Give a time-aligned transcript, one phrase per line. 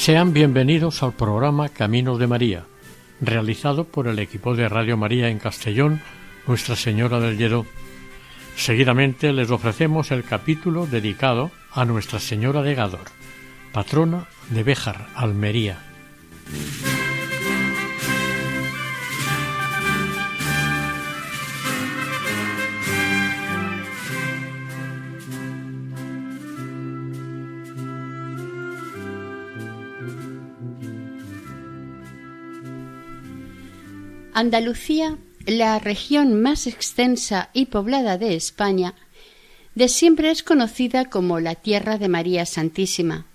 [0.00, 2.64] Sean bienvenidos al programa Caminos de María,
[3.20, 6.00] realizado por el equipo de Radio María en Castellón,
[6.46, 7.66] Nuestra Señora del Lledó.
[8.56, 13.10] Seguidamente les ofrecemos el capítulo dedicado a Nuestra Señora de Gádor,
[13.74, 15.80] patrona de Béjar, Almería.
[34.32, 38.94] Andalucía, la región más extensa y poblada de España,
[39.74, 43.26] de siempre es conocida como la Tierra de María Santísima.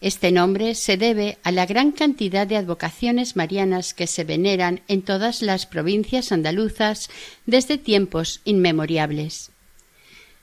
[0.00, 5.02] Este nombre se debe a la gran cantidad de advocaciones marianas que se veneran en
[5.02, 7.10] todas las provincias andaluzas
[7.46, 9.52] desde tiempos inmemoriales.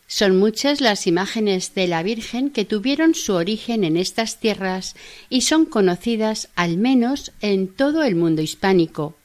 [0.05, 4.95] Son muchas las imágenes de la Virgen que tuvieron su origen en estas tierras
[5.27, 9.16] y son conocidas al menos en todo el mundo hispánico,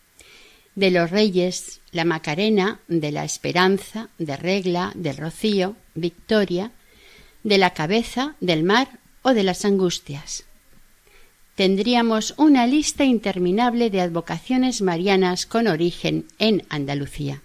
[0.75, 6.73] de los reyes, la Macarena, de la Esperanza, de Regla, del Rocío, Victoria,
[7.43, 10.45] de la cabeza, del mar o de las angustias.
[11.55, 17.43] Tendríamos una lista interminable de advocaciones marianas con origen en Andalucía.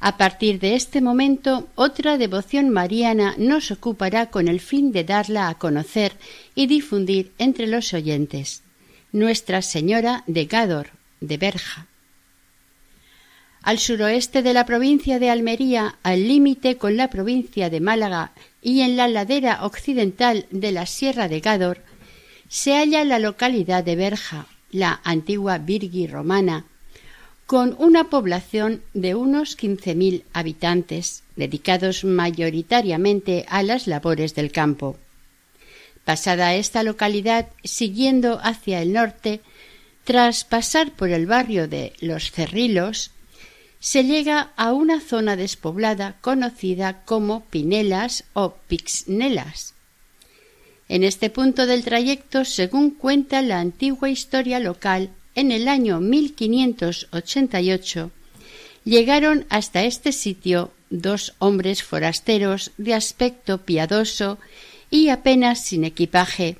[0.00, 5.48] A partir de este momento, otra devoción mariana nos ocupará con el fin de darla
[5.48, 6.14] a conocer
[6.54, 8.62] y difundir entre los oyentes.
[9.12, 11.86] Nuestra Señora de Gádor, de Berja.
[13.62, 18.32] Al suroeste de la provincia de Almería, al límite con la provincia de Málaga
[18.62, 21.82] y en la ladera occidental de la Sierra de Gádor,
[22.48, 26.64] se halla la localidad de Berja, la antigua Virgi romana,
[27.46, 34.96] con una población de unos quince mil habitantes, dedicados mayoritariamente a las labores del campo.
[36.04, 39.40] Pasada esta localidad, siguiendo hacia el norte,
[40.10, 43.12] tras pasar por el barrio de Los Cerrilos,
[43.78, 49.74] se llega a una zona despoblada conocida como Pinelas o Pixnelas.
[50.88, 58.10] En este punto del trayecto, según cuenta la antigua historia local, en el año 1588
[58.84, 64.38] llegaron hasta este sitio dos hombres forasteros de aspecto piadoso
[64.90, 66.56] y apenas sin equipaje,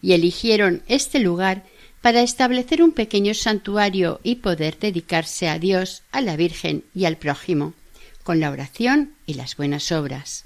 [0.00, 1.62] y eligieron este lugar
[2.06, 7.16] para establecer un pequeño santuario y poder dedicarse a Dios, a la Virgen y al
[7.16, 7.74] prójimo,
[8.22, 10.44] con la oración y las buenas obras.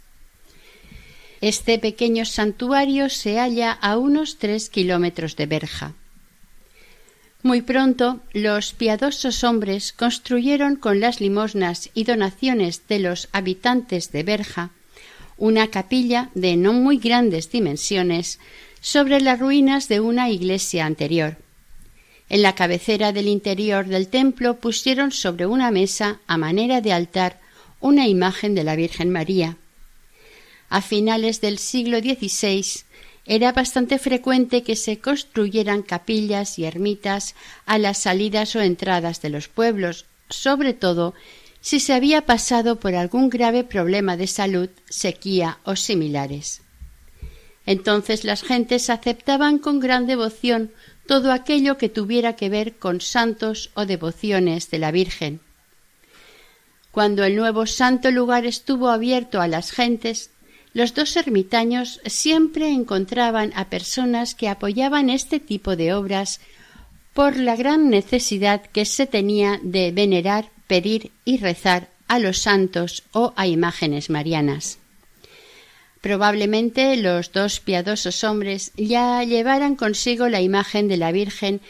[1.43, 5.93] Este pequeño santuario se halla a unos tres kilómetros de Berja.
[7.43, 14.23] Muy pronto los piadosos hombres construyeron con las limosnas y donaciones de los habitantes de
[14.23, 14.71] Berja
[15.37, 18.39] una capilla de no muy grandes dimensiones
[18.81, 21.37] sobre las ruinas de una iglesia anterior.
[22.31, 27.41] En la cabecera del interior del templo pusieron sobre una mesa, a manera de altar,
[27.81, 29.57] una imagen de la Virgen María.
[30.69, 32.65] A finales del siglo XVI
[33.27, 37.35] era bastante frecuente que se construyeran capillas y ermitas
[37.67, 41.15] a las salidas o entradas de los pueblos, sobre todo
[41.61, 46.63] si se había pasado por algún grave problema de salud, sequía o similares.
[47.67, 50.71] Entonces las gentes aceptaban con gran devoción
[51.11, 55.41] todo aquello que tuviera que ver con santos o devociones de la Virgen.
[56.93, 60.31] Cuando el nuevo santo lugar estuvo abierto a las gentes,
[60.73, 66.41] los dos ermitaños siempre encontraban a personas que apoyaban este tipo de obras
[67.13, 73.03] por la gran necesidad que se tenía de venerar, pedir y rezar a los santos
[73.11, 74.80] o a imágenes marianas.
[76.01, 81.61] Probablemente los dos piadosos hombres ya llevaran consigo la imagen de la Virgen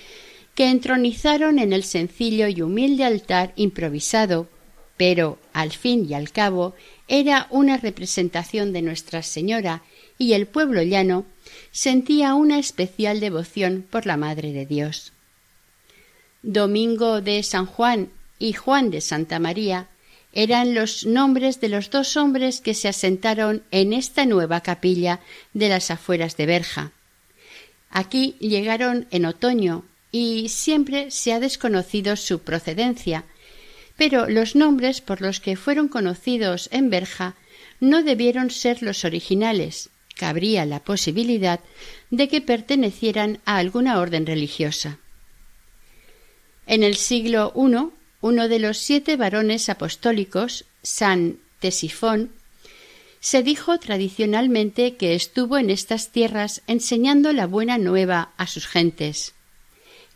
[0.54, 4.48] que entronizaron en el sencillo y humilde altar improvisado,
[4.96, 6.74] pero al fin y al cabo
[7.08, 9.82] era una representación de Nuestra Señora
[10.16, 11.24] y el pueblo llano
[11.72, 15.12] sentía una especial devoción por la Madre de Dios.
[16.42, 19.88] Domingo de San Juan y Juan de Santa María
[20.32, 25.20] eran los nombres de los dos hombres que se asentaron en esta nueva capilla
[25.54, 26.92] de las afueras de Berja.
[27.90, 33.24] Aquí llegaron en otoño y siempre se ha desconocido su procedencia,
[33.96, 37.34] pero los nombres por los que fueron conocidos en Berja
[37.80, 41.60] no debieron ser los originales, cabría la posibilidad
[42.10, 44.98] de que pertenecieran a alguna orden religiosa.
[46.66, 52.30] En el siglo I, uno de los siete varones apostólicos, San Tesifón,
[53.20, 59.34] se dijo tradicionalmente que estuvo en estas tierras enseñando la buena nueva a sus gentes.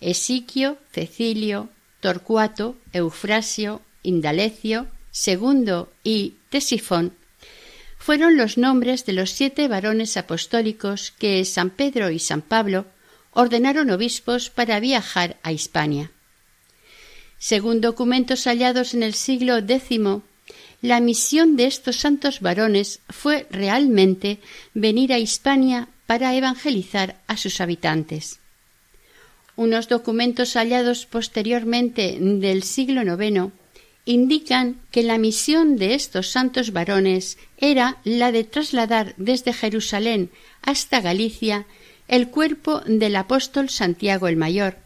[0.00, 1.68] Esiquio, Cecilio,
[2.00, 7.12] Torcuato, Eufrasio, Indalecio, Segundo y Tesifón
[8.04, 12.84] fueron los nombres de los siete varones apostólicos que San Pedro y San Pablo
[13.30, 16.10] ordenaron obispos para viajar a Hispania.
[17.50, 20.00] Según documentos hallados en el siglo X,
[20.80, 24.38] la misión de estos santos varones fue realmente
[24.72, 28.40] venir a Hispania para evangelizar a sus habitantes.
[29.56, 33.52] Unos documentos hallados posteriormente del siglo IX
[34.06, 40.30] indican que la misión de estos santos varones era la de trasladar desde Jerusalén
[40.62, 41.66] hasta Galicia
[42.08, 44.83] el cuerpo del apóstol Santiago el Mayor,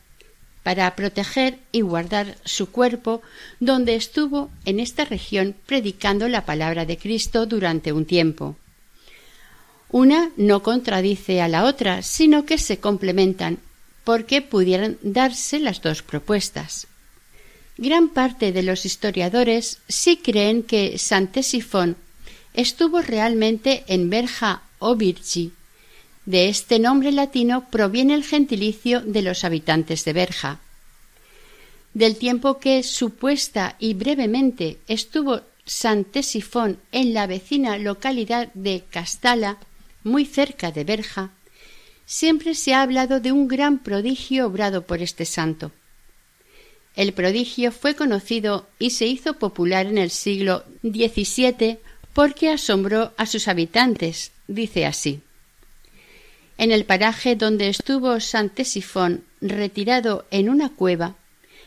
[0.63, 3.23] para proteger y guardar su cuerpo
[3.61, 8.57] donde estuvo en esta región predicando la palabra de Cristo durante un tiempo.
[9.91, 13.59] Una no contradice a la otra, sino que se complementan,
[14.05, 16.87] porque pudieran darse las dos propuestas.
[17.79, 21.97] Gran parte de los historiadores sí creen que Santesifón
[22.53, 25.53] estuvo realmente en Berja o Virgi.
[26.29, 30.61] De este nombre latino proviene el gentilicio de los habitantes de Berja.
[31.95, 39.57] Del tiempo que supuesta y brevemente estuvo Santesifón en la vecina localidad de Castala,
[40.05, 41.31] muy cerca de Berja,
[42.05, 45.73] siempre se ha hablado de un gran prodigio obrado por este santo.
[46.95, 51.79] El prodigio fue conocido y se hizo popular en el siglo XVII
[52.13, 55.23] porque asombró a sus habitantes, dice así.
[56.59, 61.15] En el paraje donde estuvo Santesifón retirado en una cueva,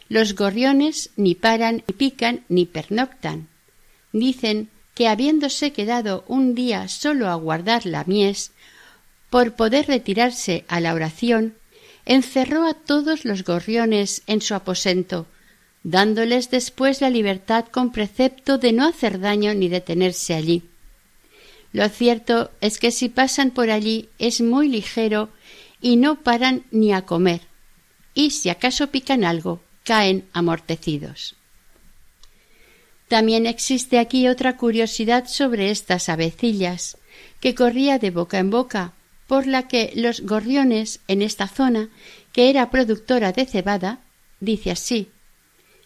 [0.10, 3.48] los gorriones ni paran, ni pican, ni pernoctan.
[4.12, 8.52] Dicen que habiéndose quedado un día solo a guardar la mies,
[9.30, 11.56] por poder retirarse a la oración,
[12.06, 15.28] encerró a todos los gorriones en su aposento,
[15.84, 20.64] dándoles después la libertad con precepto de no hacer daño ni detenerse allí.
[21.74, 25.30] Lo cierto es que si pasan por allí es muy ligero
[25.80, 27.42] y no paran ni a comer,
[28.14, 31.36] y si acaso pican algo, caen amortecidos.
[33.08, 36.98] También existe aquí otra curiosidad sobre estas avecillas,
[37.40, 38.94] que corría de boca en boca,
[39.28, 41.90] por la que los gorriones en esta zona,
[42.34, 44.00] que era productora de cebada,
[44.40, 45.10] dice así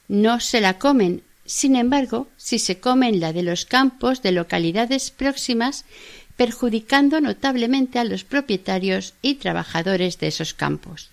[0.08, 5.12] no se la comen, sin embargo, si se comen la de los campos de localidades
[5.12, 5.86] próximas,
[6.36, 11.10] perjudicando notablemente a los propietarios y trabajadores de esos campos.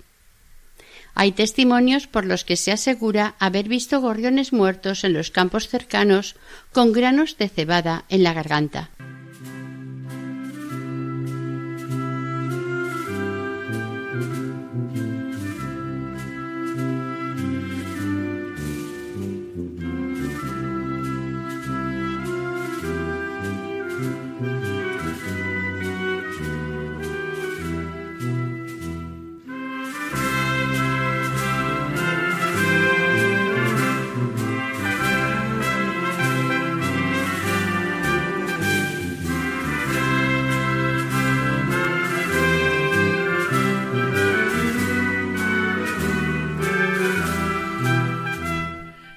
[1.14, 6.36] Hay testimonios por los que se asegura haber visto gorriones muertos en los campos cercanos
[6.72, 8.90] con granos de cebada en la garganta.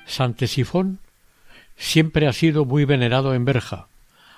[0.05, 0.99] Santesifón
[1.77, 3.87] siempre ha sido muy venerado en Berja,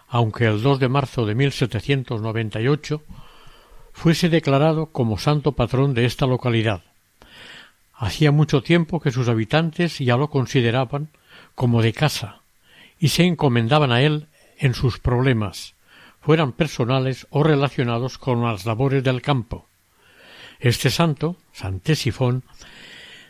[0.07, 3.01] aunque el 2 de marzo de 1798
[3.93, 6.83] fuese declarado como santo patrón de esta localidad.
[7.93, 11.09] Hacía mucho tiempo que sus habitantes ya lo consideraban
[11.55, 12.41] como de casa
[12.99, 14.27] y se encomendaban a él
[14.59, 15.73] en sus problemas,
[16.21, 19.65] fueran personales o relacionados con las labores del campo.
[20.59, 22.43] Este santo, Santesifón,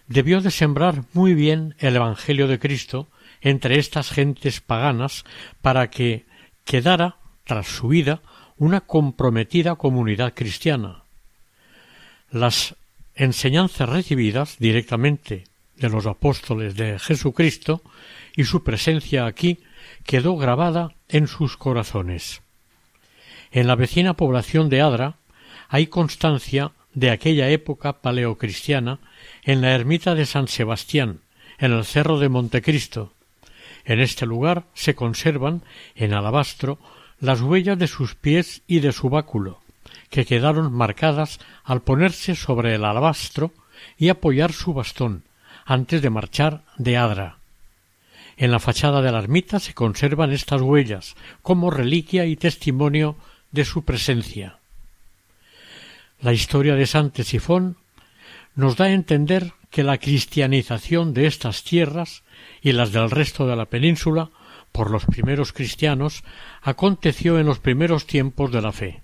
[0.08, 3.08] debió de sembrar muy bien el Evangelio de Cristo
[3.42, 5.26] entre estas gentes paganas
[5.62, 6.26] para que
[6.66, 8.22] quedara, tras su vida,
[8.58, 11.04] una comprometida comunidad cristiana.
[12.32, 12.76] Las
[13.16, 15.46] enseñanzas recibidas directamente
[15.76, 17.82] de los apóstoles de Jesucristo
[18.36, 19.60] y su presencia aquí
[20.06, 22.42] quedó grabada en sus corazones.
[23.52, 25.16] En la vecina población de Adra
[25.70, 29.00] hay constancia de aquella época paleocristiana
[29.48, 31.22] en la ermita de San Sebastián,
[31.58, 33.13] en el cerro de Montecristo.
[33.86, 35.62] En este lugar se conservan,
[35.96, 36.77] en alabastro,
[37.22, 39.62] las huellas de sus pies y de su báculo,
[40.10, 43.54] que quedaron marcadas al ponerse sobre el alabastro
[43.98, 45.24] y apoyar su bastón,
[45.66, 47.38] antes de marchar de Adra.
[48.36, 53.16] En la fachada de la ermita se conservan estas huellas como reliquia y testimonio
[53.54, 54.58] de su presencia.
[56.20, 57.77] La historia de San Tesifón
[58.58, 62.24] nos da a entender que la cristianización de estas tierras
[62.62, 64.32] y las del resto de la península
[64.72, 66.24] por los primeros cristianos
[66.64, 69.00] aconteció en los primeros tiempos de la fe.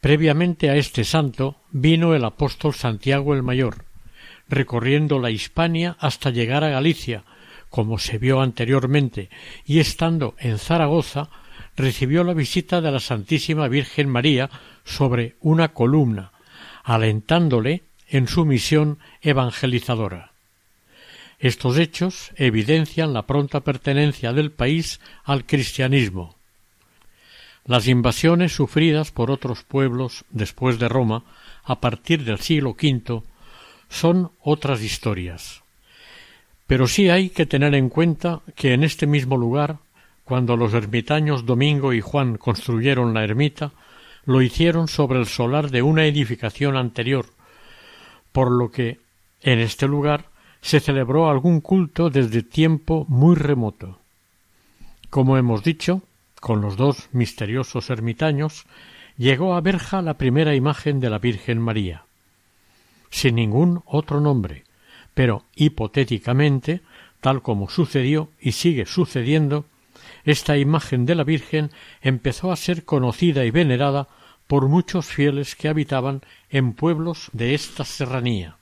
[0.00, 3.84] Previamente a este santo vino el apóstol Santiago el Mayor,
[4.48, 7.22] recorriendo la Hispania hasta llegar a Galicia,
[7.70, 9.30] como se vio anteriormente,
[9.64, 11.30] y estando en Zaragoza
[11.76, 14.50] recibió la visita de la Santísima Virgen María
[14.84, 16.32] sobre una columna,
[16.82, 20.30] alentándole en su misión evangelizadora.
[21.40, 26.36] Estos hechos evidencian la pronta pertenencia del país al cristianismo.
[27.64, 31.24] Las invasiones sufridas por otros pueblos después de Roma
[31.64, 33.22] a partir del siglo V
[33.88, 35.62] son otras historias.
[36.68, 39.78] Pero sí hay que tener en cuenta que en este mismo lugar
[40.24, 43.72] cuando los ermitaños Domingo y Juan construyeron la ermita,
[44.24, 47.26] lo hicieron sobre el solar de una edificación anterior,
[48.32, 48.98] por lo que
[49.42, 50.26] en este lugar
[50.60, 53.98] se celebró algún culto desde tiempo muy remoto.
[55.10, 56.02] Como hemos dicho,
[56.40, 58.64] con los dos misteriosos ermitaños,
[59.16, 62.04] llegó a Berja la primera imagen de la Virgen María.
[63.10, 64.64] Sin ningún otro nombre,
[65.14, 66.80] pero hipotéticamente,
[67.20, 69.66] tal como sucedió y sigue sucediendo,
[70.24, 71.70] esta imagen de la Virgen
[72.00, 74.08] empezó a ser conocida y venerada
[74.52, 78.58] por muchos fieles que habitaban en pueblos de esta serranía.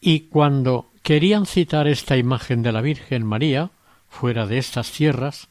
[0.00, 3.70] Y cuando querían citar esta imagen de la Virgen María,
[4.08, 5.46] fuera de estas tierras,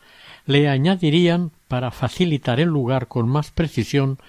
[0.45, 4.19] le añadirían, para facilitar el lugar con más precisión,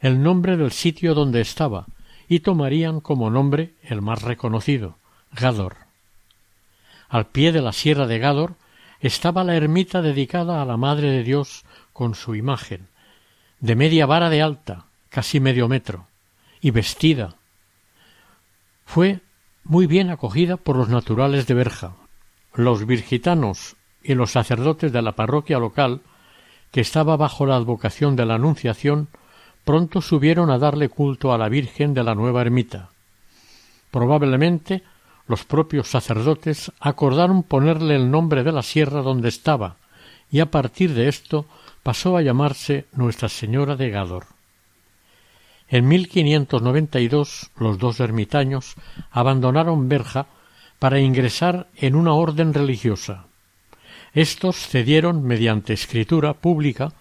[0.00, 1.86] el nombre del sitio donde estaba,
[2.28, 4.98] y tomarían como nombre el más reconocido,
[5.32, 5.76] Gador.
[7.08, 8.56] Al pie de la sierra de Gador
[9.00, 12.91] estaba la ermita dedicada a la Madre de Dios con su imagen,
[13.62, 16.08] de media vara de alta, casi medio metro,
[16.60, 17.36] y vestida.
[18.84, 19.20] Fue
[19.62, 21.92] muy bien acogida por los naturales de Berja.
[22.54, 26.00] Los virgitanos y los sacerdotes de la parroquia local,
[26.72, 29.06] que estaba bajo la advocación de la Anunciación,
[29.64, 32.90] pronto subieron a darle culto a la Virgen de la nueva ermita.
[33.92, 34.82] Probablemente
[35.28, 39.76] los propios sacerdotes acordaron ponerle el nombre de la sierra donde estaba,
[40.32, 41.46] y a partir de esto
[41.82, 44.26] pasó a llamarse Nuestra Señora de Gador.
[45.68, 48.74] En 1592 los dos ermitaños
[49.10, 50.26] abandonaron Berja
[50.78, 53.26] para ingresar en una orden religiosa.
[54.14, 56.92] Estos cedieron mediante escritura pública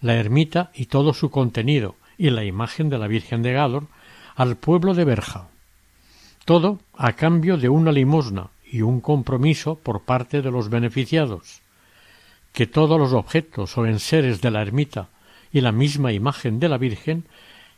[0.00, 3.88] la ermita y todo su contenido y la imagen de la Virgen de Gador
[4.36, 5.48] al pueblo de Berja
[6.50, 11.60] todo a cambio de una limosna y un compromiso por parte de los beneficiados,
[12.52, 15.08] que todos los objetos o enseres de la ermita
[15.52, 17.24] y la misma imagen de la Virgen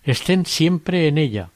[0.05, 1.51] estén siempre en ella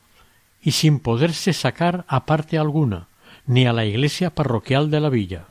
[0.62, 3.08] y sin poderse sacar a parte alguna,
[3.46, 5.46] ni a la iglesia parroquial de la villa.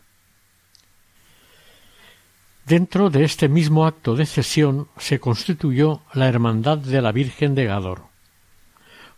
[2.65, 7.65] Dentro de este mismo acto de cesión se constituyó la Hermandad de la Virgen de
[7.65, 8.05] Gador.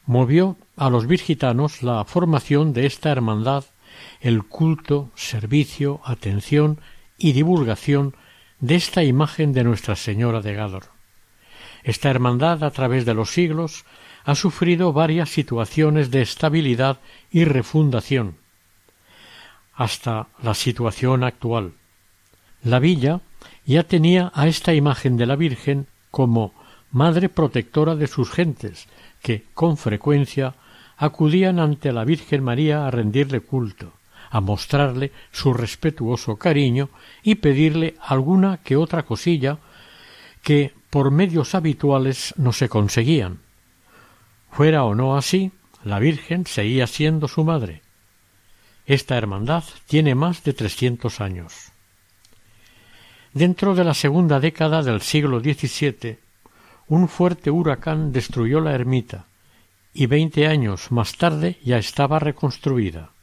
[0.05, 3.63] Movió a los virgitanos la formación de esta hermandad,
[4.19, 6.79] el culto, servicio, atención
[7.17, 8.15] y divulgación
[8.59, 10.85] de esta imagen de Nuestra Señora de Gádor.
[11.83, 13.85] Esta hermandad a través de los siglos
[14.25, 16.99] ha sufrido varias situaciones de estabilidad
[17.31, 18.37] y refundación,
[19.73, 21.73] hasta la situación actual.
[22.63, 23.21] La villa
[23.65, 26.53] ya tenía a esta imagen de la Virgen como
[26.91, 28.87] madre protectora de sus gentes,
[29.21, 30.55] que, con frecuencia,
[30.97, 33.93] acudían ante la Virgen María a rendirle culto,
[34.37, 36.89] a mostrarle su respetuoso cariño
[37.23, 39.57] y pedirle alguna que otra cosilla
[40.43, 43.39] que por medios habituales no se conseguían.
[44.51, 45.51] Fuera o no así,
[45.83, 47.81] la Virgen seguía siendo su madre.
[48.85, 51.71] Esta hermandad tiene más de trescientos años.
[53.33, 56.19] Dentro de la segunda década del siglo XVII,
[56.89, 59.25] un fuerte huracán destruyó la ermita
[59.95, 63.16] y veinte años más tarde ya estaba reconstruida.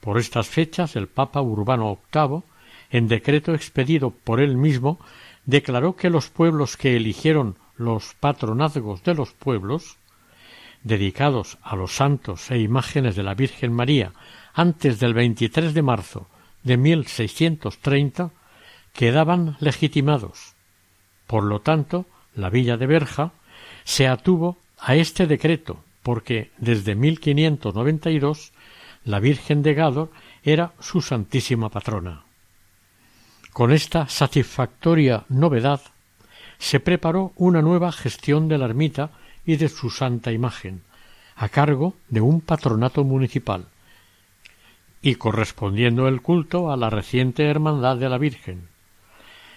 [0.00, 2.42] Por estas fechas el Papa Urbano VIII,
[2.90, 4.98] en decreto expedido por él mismo,
[5.44, 9.96] declaró que los pueblos que eligieron los patronazgos de los pueblos,
[10.82, 14.12] dedicados a los santos e imágenes de la Virgen María
[14.54, 16.26] antes del 23 de marzo
[16.62, 18.30] de 1630,
[18.92, 20.54] quedaban legitimados.
[21.26, 23.32] Por lo tanto, la villa de Berja
[23.84, 28.52] se atuvo a este decreto porque desde 1592
[29.10, 30.10] la Virgen de Gádor
[30.42, 32.22] era su santísima patrona.
[33.52, 35.80] Con esta satisfactoria novedad
[36.58, 39.10] se preparó una nueva gestión de la ermita
[39.44, 40.82] y de su santa imagen,
[41.36, 43.66] a cargo de un patronato municipal,
[45.02, 48.68] y correspondiendo el culto a la reciente Hermandad de la Virgen.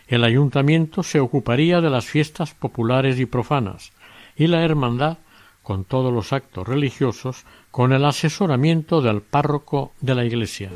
[0.08, 3.92] El ayuntamiento se ocuparía de las fiestas populares y profanas,
[4.36, 5.18] y la Hermandad,
[5.64, 10.70] con todos los actos religiosos, con el asesoramiento del párroco de la Iglesia.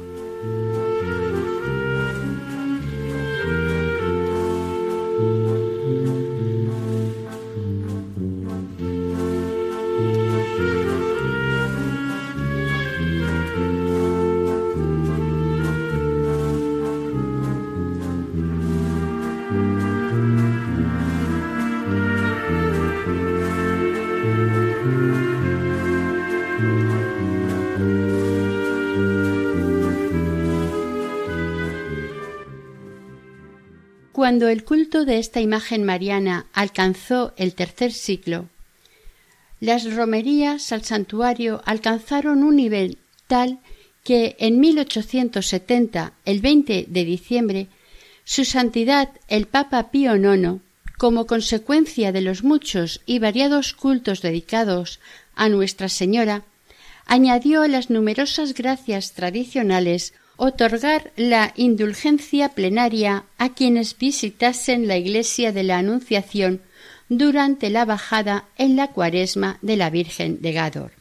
[34.28, 38.50] Cuando el culto de esta imagen mariana alcanzó el tercer siglo,
[39.62, 43.60] las romerías al santuario alcanzaron un nivel tal
[44.04, 47.68] que en 1870, el 20 de diciembre,
[48.26, 50.60] su santidad el Papa Pío IX,
[50.98, 55.00] como consecuencia de los muchos y variados cultos dedicados
[55.36, 56.44] a Nuestra Señora,
[57.06, 65.52] añadió a las numerosas gracias tradicionales otorgar la indulgencia plenaria a quienes visitasen la iglesia
[65.52, 66.62] de la Anunciación
[67.10, 70.92] durante la bajada en la cuaresma de la Virgen de Gádor.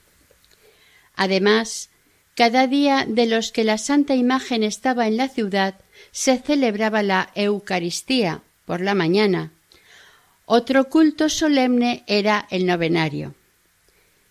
[1.14, 1.90] Además,
[2.34, 5.74] cada día de los que la Santa Imagen estaba en la ciudad
[6.12, 9.52] se celebraba la Eucaristía por la mañana.
[10.44, 13.34] Otro culto solemne era el novenario.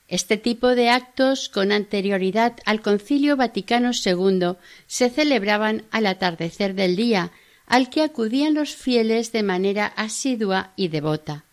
[0.08, 6.96] Este tipo de actos, con anterioridad al Concilio Vaticano II, se celebraban al atardecer del
[6.96, 7.32] día,
[7.65, 11.46] al que acudían los fieles de manera asidua y devota.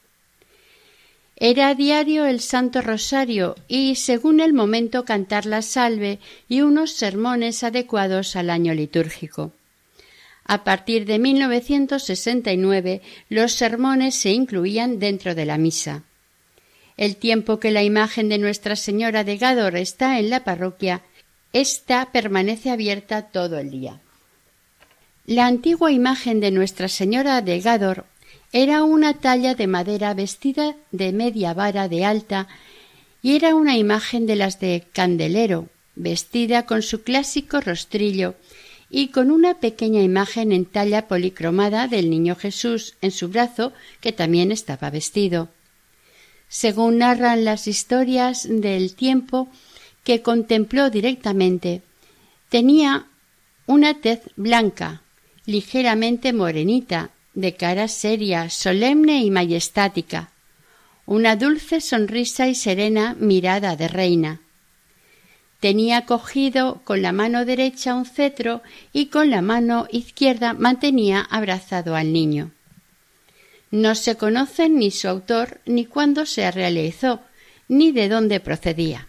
[1.37, 7.65] Era diario el Santo Rosario y, según el momento, cantar la salve y unos sermones
[7.65, 9.53] adecuados al año litúrgico.
[10.45, 16.05] A partir de 1969, los sermones se incluían dentro de la misa.
[16.97, 21.03] El tiempo que la imagen de Nuestra Señora de Gádor está en la parroquia,
[21.53, 24.01] ésta permanece abierta todo el día.
[25.27, 28.07] La antigua imagen de Nuestra Señora de Gádor
[28.53, 32.49] era una talla de madera vestida de media vara de alta
[33.23, 38.35] y era una imagen de las de candelero, vestida con su clásico rostrillo
[38.91, 44.13] y con una pequeña imagen en talla policromada del Niño Jesús en su brazo, que
[44.13, 45.49] también estaba vestido
[46.53, 49.49] según narran las historias del tiempo
[50.05, 51.81] que contempló directamente.
[52.51, 53.07] Tenía
[53.67, 55.01] una tez blanca,
[55.47, 60.31] ligeramente morenita, de cara seria, solemne y majestática,
[61.07, 64.43] una dulce sonrisa y serena mirada de reina.
[65.59, 68.61] Tenía cogido con la mano derecha un cetro
[68.93, 72.51] y con la mano izquierda mantenía abrazado al niño.
[73.73, 77.21] No se conoce ni su autor, ni cuándo se realizó,
[77.69, 79.09] ni de dónde procedía.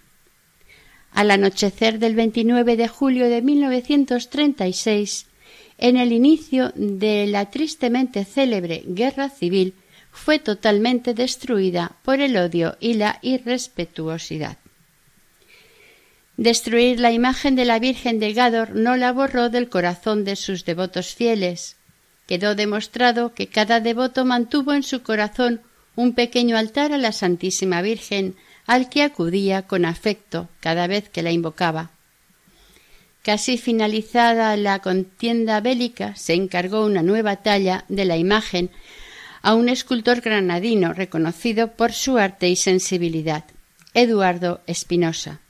[1.11, 5.27] Al anochecer del 29 de julio de 1936,
[5.77, 9.73] en el inicio de la tristemente célebre guerra civil,
[10.13, 14.57] fue totalmente destruida por el odio y la irrespetuosidad.
[16.37, 20.63] Destruir la imagen de la Virgen de Gádor no la borró del corazón de sus
[20.63, 21.75] devotos fieles,
[22.27, 25.61] Quedó demostrado que cada devoto mantuvo en su corazón
[25.95, 31.21] un pequeño altar a la Santísima Virgen, al que acudía con afecto cada vez que
[31.21, 31.91] la invocaba.
[33.21, 38.69] Casi finalizada la contienda bélica, se encargó una nueva talla de la imagen
[39.41, 43.45] a un escultor granadino reconocido por su arte y sensibilidad,
[43.93, 45.41] Eduardo Espinosa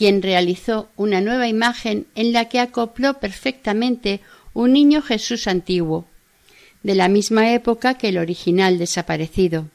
[0.00, 4.20] quien realizó una nueva imagen en la que acopló perfectamente
[4.54, 6.06] un niño Jesús antiguo,
[6.82, 9.68] de la misma época que el original desaparecido.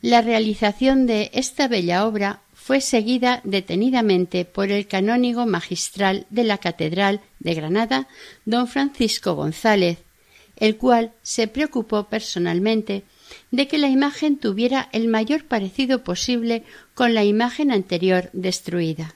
[0.00, 6.58] La realización de esta bella obra fue seguida detenidamente por el canónigo magistral de la
[6.58, 8.08] Catedral de Granada,
[8.44, 9.98] don Francisco González,
[10.56, 13.04] el cual se preocupó personalmente
[13.50, 19.14] de que la imagen tuviera el mayor parecido posible con la imagen anterior destruida.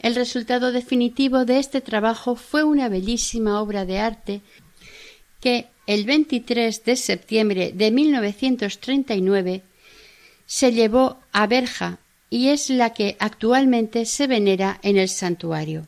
[0.00, 4.40] El resultado definitivo de este trabajo fue una bellísima obra de arte
[5.40, 9.62] que el 23 de septiembre de 1939
[10.46, 11.98] se llevó a Berja
[12.30, 15.86] y es la que actualmente se venera en el santuario.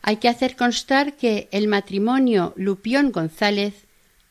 [0.00, 3.84] Hay que hacer constar que el matrimonio Lupión González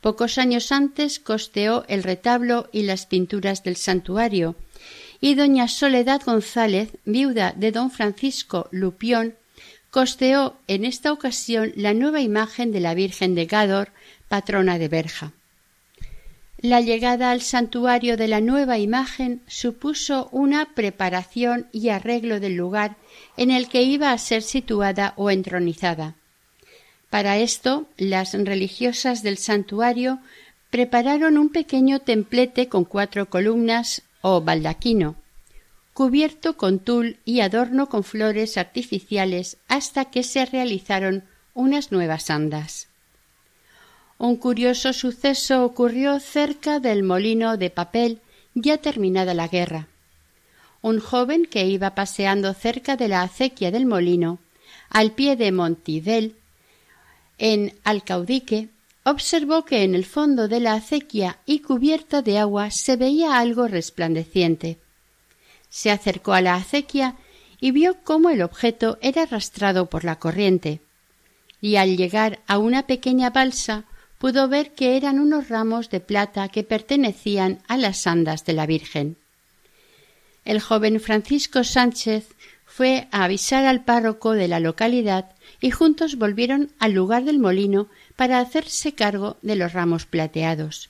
[0.04, 4.58] Pocos años antes costeó el retablo y las pinturas del santuario,
[5.24, 9.36] y doña Soledad González, viuda de don Francisco Lupión,
[9.90, 13.94] costeó en esta ocasión la nueva imagen de la Virgen de Gádor,
[14.28, 15.32] patrona de Berja.
[16.58, 22.98] La llegada al santuario de la nueva imagen supuso una preparación y arreglo del lugar
[23.38, 26.16] en el que iba a ser situada o entronizada.
[27.10, 30.20] Para esto, las religiosas del santuario
[30.70, 35.16] prepararon un pequeño templete con cuatro columnas o baldaquino,
[35.94, 42.88] cubierto con tul y adorno con flores artificiales hasta que se realizaron unas nuevas andas.
[44.18, 48.22] Un curioso suceso ocurrió cerca del molino de papel
[48.56, 49.88] ya terminada la guerra.
[50.82, 54.40] Un joven que iba paseando cerca de la acequia del molino,
[54.90, 56.38] al pie de Montivel,
[57.38, 58.70] en Alcaudique,
[59.04, 63.68] observó que en el fondo de la acequia y cubierta de agua se veía algo
[63.68, 64.80] resplandeciente.
[65.70, 67.16] Se acercó a la acequia
[67.60, 70.82] y vio cómo el objeto era arrastrado por la corriente,
[71.62, 73.86] y al llegar a una pequeña balsa
[74.18, 78.66] pudo ver que eran unos ramos de plata que pertenecían a las andas de la
[78.66, 79.18] Virgen.
[80.46, 82.28] El joven Francisco Sánchez
[82.66, 85.33] fue a avisar al párroco de la localidad
[85.63, 90.89] y juntos volvieron al lugar del molino para hacerse cargo de los ramos plateados.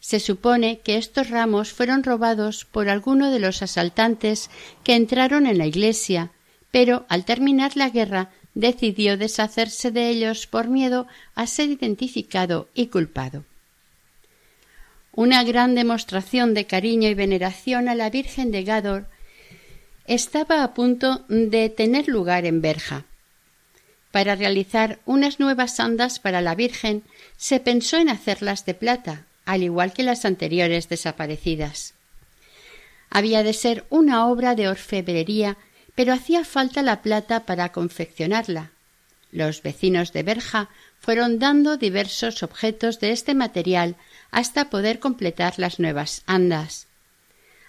[0.00, 4.48] Se supone que estos ramos fueron robados por alguno de los asaltantes
[4.84, 6.30] que entraron en la iglesia,
[6.70, 12.86] pero al terminar la guerra decidió deshacerse de ellos por miedo a ser identificado y
[12.86, 13.44] culpado.
[15.12, 19.08] Una gran demostración de cariño y veneración a la Virgen de Gádor
[20.06, 23.04] estaba a punto de tener lugar en Berja.
[24.14, 27.02] Para realizar unas nuevas andas para la Virgen
[27.36, 31.94] se pensó en hacerlas de plata, al igual que las anteriores desaparecidas.
[33.10, 35.56] Había de ser una obra de orfebrería,
[35.96, 38.70] pero hacía falta la plata para confeccionarla.
[39.32, 40.68] Los vecinos de Berja
[41.00, 43.96] fueron dando diversos objetos de este material
[44.30, 46.86] hasta poder completar las nuevas andas.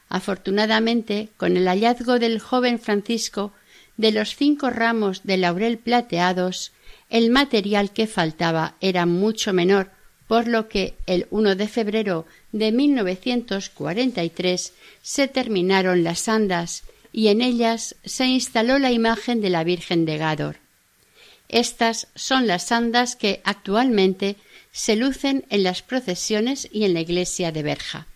[0.10, 3.52] Afortunadamente, con el hallazgo del joven Francisco
[3.98, 6.72] de los cinco ramos de laurel plateados,
[7.10, 9.92] el material que faltaba era mucho menor,
[10.28, 17.42] por lo que el 1 de febrero de 1943 se terminaron las andas y en
[17.42, 20.58] ellas se instaló la imagen de la Virgen de Gádor.
[21.48, 24.36] Estas son las andas que actualmente
[24.72, 28.08] se lucen en las procesiones y en la iglesia de Berja.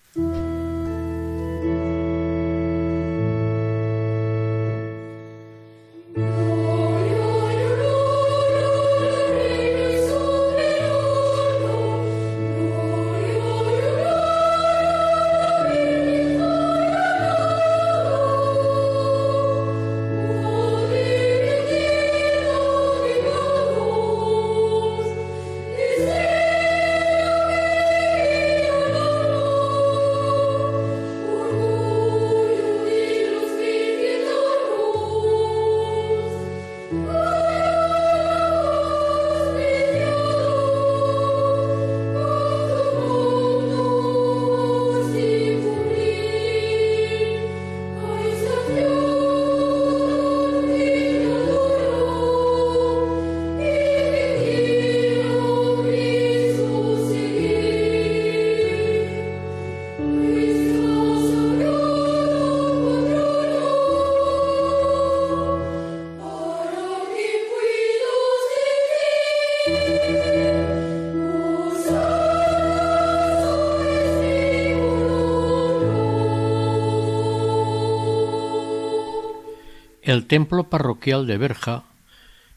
[80.10, 81.84] El templo parroquial de Berja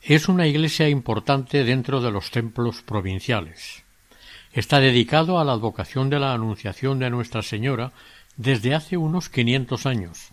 [0.00, 3.82] es una iglesia importante dentro de los templos provinciales.
[4.54, 7.92] Está dedicado a la advocación de la Anunciación de Nuestra Señora
[8.38, 10.30] desde hace unos quinientos años.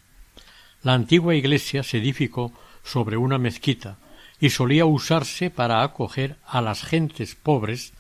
[0.81, 2.53] La antigua iglesia se edificó
[2.85, 3.97] sobre una mezquita
[4.39, 7.91] y solía usarse para acoger a las gentes pobres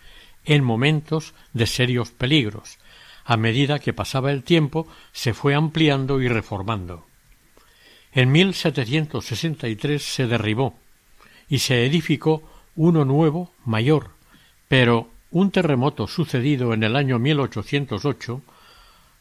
[0.45, 2.77] en momentos de serios peligros.
[3.25, 7.08] A medida que pasaba el tiempo se fue ampliando y reformando.
[8.11, 10.75] En 1763 se derribó
[11.47, 12.43] y se edificó
[12.75, 14.11] uno nuevo mayor,
[14.67, 18.41] pero un terremoto sucedido en el año 1808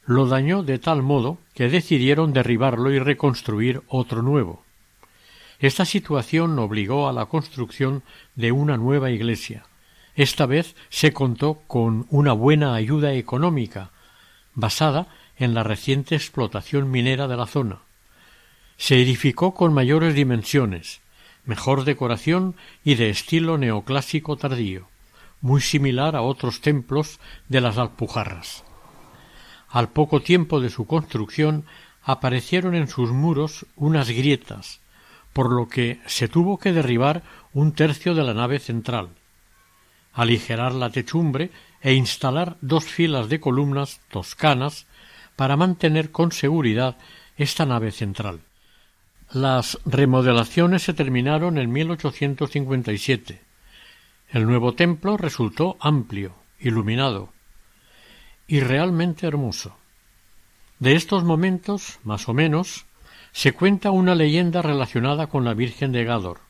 [0.06, 4.64] lo dañó de tal modo que decidieron derribarlo y reconstruir otro nuevo.
[5.58, 8.02] Esta situación obligó a la construcción
[8.36, 9.66] de una nueva iglesia.
[10.14, 13.90] Esta vez se contó con una buena ayuda económica,
[14.54, 17.80] basada en la reciente explotación minera de la zona.
[18.78, 21.00] Se edificó con mayores dimensiones,
[21.44, 24.86] mejor decoración y de estilo neoclásico tardío,
[25.40, 28.64] muy similar a otros templos de las Alpujarras.
[29.68, 31.64] Al poco tiempo de su construcción
[32.04, 34.80] aparecieron en sus muros unas grietas,
[35.32, 39.10] por lo que se tuvo que derribar un tercio de la nave central,
[40.12, 41.50] aligerar la techumbre
[41.82, 44.86] e instalar dos filas de columnas toscanas
[45.34, 46.96] para mantener con seguridad
[47.36, 48.40] esta nave central.
[49.32, 53.42] Las remodelaciones se terminaron en 1857.
[54.30, 57.30] El nuevo templo resultó amplio, iluminado,
[58.46, 59.76] y realmente hermoso.
[60.78, 62.86] De estos momentos, más o menos,
[63.32, 66.40] se cuenta una leyenda relacionada con la Virgen de Gádor.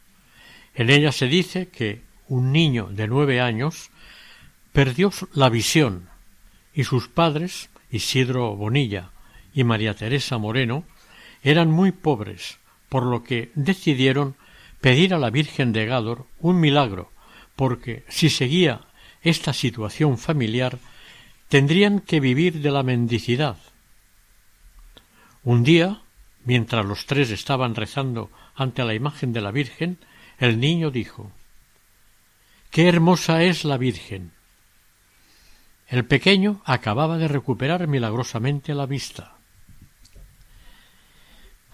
[0.74, 3.90] En ella se dice que un niño de nueve años
[4.72, 6.08] perdió la visión
[6.72, 9.10] y sus padres, Isidro Bonilla
[9.52, 10.84] y María Teresa Moreno,
[11.42, 14.36] eran muy pobres, por lo que decidieron
[14.80, 17.10] pedir a la Virgen de Gádor un milagro,
[17.56, 18.82] porque si seguía
[19.22, 20.78] esta situación familiar
[21.48, 23.56] tendrían que vivir de la mendicidad.
[25.42, 26.02] Un día,
[26.44, 29.98] mientras los tres estaban rezando ante la imagen de la Virgen,
[30.38, 31.32] el niño dijo
[32.70, 34.32] Qué hermosa es la Virgen.
[35.88, 39.37] El pequeño acababa de recuperar milagrosamente la vista.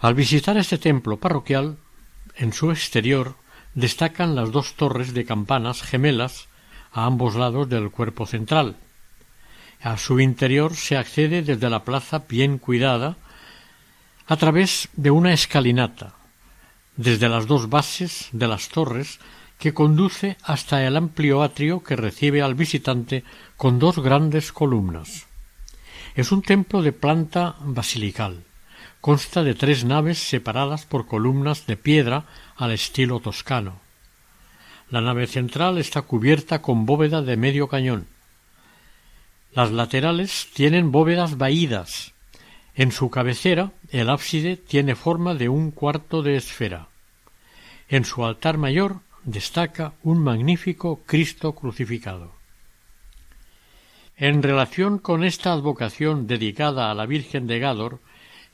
[0.05, 1.79] Al visitar este templo parroquial,
[2.35, 3.37] en su exterior
[3.73, 6.47] destacan las dos torres de campanas gemelas
[6.91, 8.75] a ambos lados del cuerpo central,
[9.81, 13.17] a su interior se accede desde la plaza bien cuidada
[14.27, 16.13] a través de una escalinata,
[16.97, 19.19] desde las dos bases de las torres
[19.57, 23.23] que conduce hasta el amplio atrio que recibe al visitante
[23.57, 25.25] con dos grandes columnas.
[26.13, 28.43] Es un templo de planta basilical.
[29.05, 33.79] Consta de tres naves separadas por columnas de piedra al estilo toscano.
[34.89, 38.07] La nave central está cubierta con bóveda de medio cañón,
[39.53, 42.13] las laterales tienen bóvedas vaídas.
[42.73, 46.87] En su cabecera el ábside tiene forma de un cuarto de esfera.
[47.89, 52.33] En su altar mayor destaca un magnífico Cristo crucificado.
[54.17, 57.99] En relación con esta advocación dedicada a la Virgen de Gádor,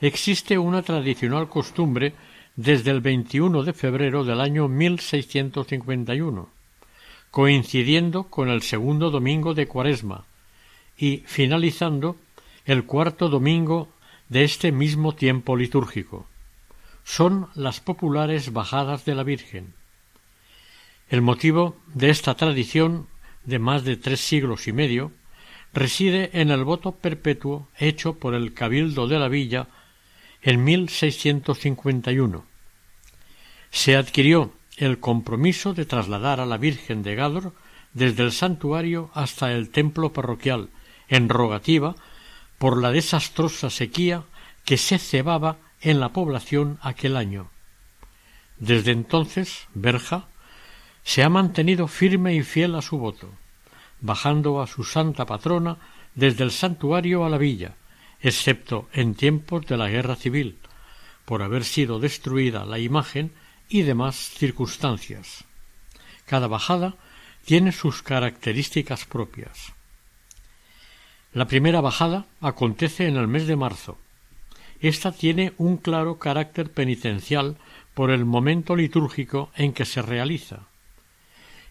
[0.02, 2.14] existe una tradicional costumbre
[2.56, 6.50] desde el 21 de febrero del año 1651,
[7.30, 10.26] coincidiendo con el segundo domingo de Cuaresma,
[10.98, 12.18] y finalizando
[12.66, 13.90] el cuarto domingo
[14.30, 16.28] de este mismo tiempo litúrgico.
[17.04, 19.74] Son las populares bajadas de la Virgen.
[21.10, 23.08] El motivo de esta tradición
[23.44, 25.12] de más de tres siglos y medio
[25.74, 29.68] reside en el voto perpetuo hecho por el Cabildo de la Villa
[30.42, 32.46] en 1651.
[33.72, 37.54] Se adquirió el compromiso de trasladar a la Virgen de Gádor
[37.94, 40.70] desde el santuario hasta el templo parroquial
[41.08, 41.96] en rogativa
[42.58, 44.24] por la desastrosa sequía
[44.66, 47.50] que se cebaba en la población aquel año.
[48.60, 50.28] Desde entonces, Berja
[51.04, 53.30] se ha mantenido firme y fiel a su voto,
[54.00, 55.78] bajando a su santa patrona
[56.14, 57.76] desde el santuario a la villa,
[58.22, 60.58] excepto en tiempos de la guerra civil,
[61.26, 63.32] por haber sido destruida la imagen
[63.70, 65.46] y demás circunstancias.
[66.26, 66.96] Cada bajada
[67.46, 69.74] tiene sus características propias.
[71.34, 73.98] La primera bajada acontece en el mes de marzo.
[74.82, 77.58] Esta tiene un claro carácter penitencial
[77.94, 80.68] por el momento litúrgico en que se realiza.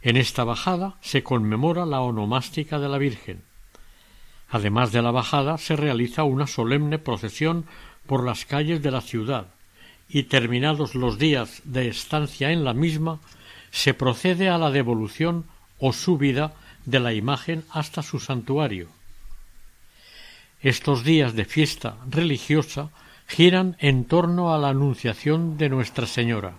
[0.03, 3.43] En esta bajada se conmemora la onomástica de la Virgen.
[4.51, 7.67] Además de la bajada se realiza una solemne procesión
[8.07, 9.47] por las calles de la ciudad
[10.09, 13.21] y terminados los días de estancia en la misma,
[13.71, 15.47] se procede a la devolución
[15.79, 16.53] o subida
[16.85, 18.89] de la imagen hasta su santuario.
[20.61, 22.91] Estos días de fiesta religiosa
[23.29, 26.55] giran en torno a la Anunciación de Nuestra Señora.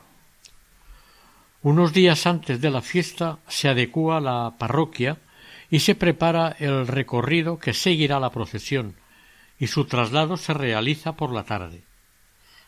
[1.62, 5.18] Unos días antes de la fiesta se adecúa la parroquia
[5.72, 8.96] y se prepara el recorrido que seguirá la procesión,
[9.58, 11.84] y su traslado se realiza por la tarde.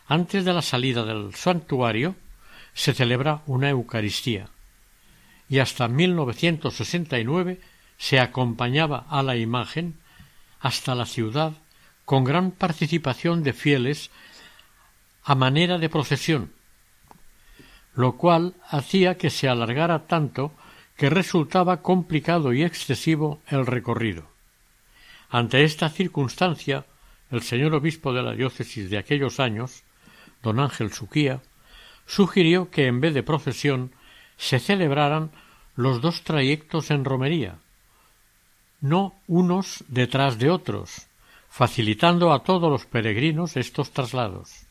[0.06, 2.16] Antes de la salida del santuario
[2.72, 4.48] se celebra una Eucaristía
[5.48, 7.60] y hasta 1969
[7.98, 9.98] se acompañaba a la imagen
[10.60, 11.52] hasta la ciudad
[12.04, 14.10] con gran participación de fieles
[15.24, 16.52] a manera de procesión,
[17.94, 20.52] lo cual hacía que se alargara tanto
[20.96, 24.28] que resultaba complicado y excesivo el recorrido.
[25.28, 26.86] Ante esta circunstancia,
[27.30, 29.82] el señor obispo de la diócesis de aquellos años,
[30.42, 31.42] don Ángel Suquía,
[32.06, 33.92] sugirió que en vez de procesión
[34.36, 35.32] se celebraran
[35.74, 37.58] los dos trayectos en romería,
[38.80, 41.08] no unos detrás de otros,
[41.48, 44.66] facilitando a todos los peregrinos estos traslados.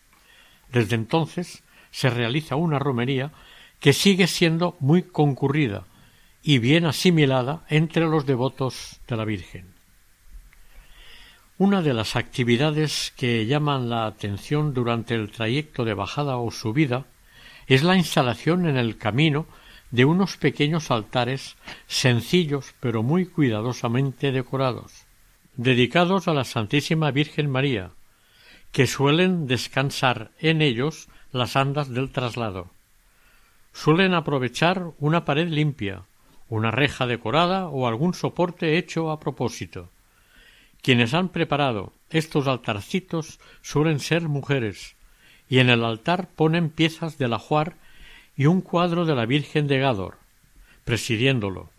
[0.72, 3.32] Desde entonces se realiza una romería
[3.80, 5.86] que sigue siendo muy concurrida
[6.44, 9.74] y bien asimilada entre los devotos de la Virgen.
[11.58, 17.06] Una de las actividades que llaman la atención durante el trayecto de bajada o subida
[17.68, 19.46] es la instalación en el camino
[19.92, 21.56] de unos pequeños altares
[21.88, 25.06] sencillos pero muy cuidadosamente decorados,
[25.56, 27.92] dedicados a la Santísima Virgen María,
[28.72, 32.72] que suelen descansar en ellos las andas del traslado.
[33.72, 36.04] Suelen aprovechar una pared limpia,
[36.54, 39.90] una reja decorada o algún soporte hecho a propósito.
[40.84, 44.96] Quienes han preparado estos altarcitos suelen ser mujeres,
[45.50, 47.76] y en el altar ponen piezas del ajuar
[48.38, 50.18] y un cuadro de la Virgen de Gádor,
[50.84, 51.72] presidiéndolo.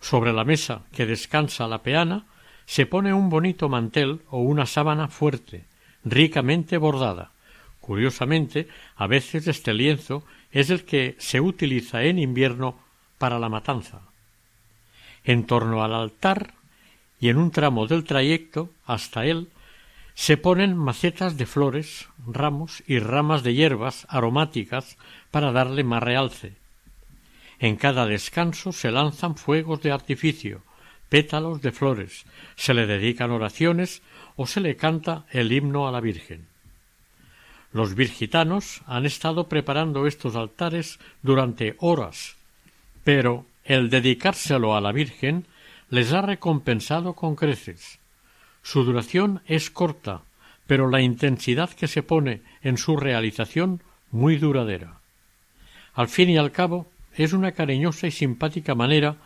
[0.00, 2.26] Sobre la mesa que descansa la peana
[2.66, 5.64] se pone un bonito mantel o una sábana fuerte,
[6.04, 7.32] ricamente bordada.
[7.80, 12.87] Curiosamente, a veces este lienzo es el que se utiliza en invierno
[13.18, 14.00] para la matanza.
[15.24, 16.54] En torno al altar
[17.20, 19.48] y en un tramo del trayecto hasta él
[20.14, 24.96] se ponen macetas de flores, ramos y ramas de hierbas aromáticas
[25.30, 26.54] para darle más realce.
[27.60, 30.62] En cada descanso se lanzan fuegos de artificio,
[31.08, 32.24] pétalos de flores,
[32.56, 34.02] se le dedican oraciones
[34.34, 36.48] o se le canta el himno a la Virgen.
[37.72, 42.37] Los virgitanos han estado preparando estos altares durante horas,
[43.08, 45.46] pero el dedicárselo a la Virgen
[45.88, 48.00] les ha recompensado con creces.
[48.62, 50.20] Su duración es corta,
[50.66, 55.00] pero la intensidad que se pone en su realización muy duradera.
[55.94, 59.16] Al fin y al cabo, es una cariñosa y simpática manera